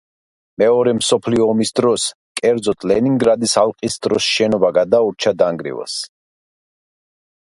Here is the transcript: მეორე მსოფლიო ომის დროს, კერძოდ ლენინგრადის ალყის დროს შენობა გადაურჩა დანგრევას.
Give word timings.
მეორე 0.61 0.93
მსოფლიო 0.99 1.43
ომის 1.51 1.71
დროს, 1.79 2.05
კერძოდ 2.39 2.87
ლენინგრადის 2.91 3.53
ალყის 3.63 3.99
დროს 4.07 4.29
შენობა 4.37 4.73
გადაურჩა 4.79 5.35
დანგრევას. 5.43 5.99